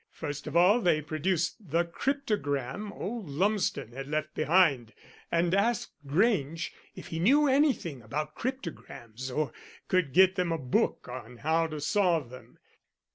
[0.09, 4.95] First of all they produced the cryptogram old Lumsden had left behind,
[5.31, 9.53] and asked Grange if he knew anything about cryptograms or
[9.89, 12.57] could get them a book on how to solve them.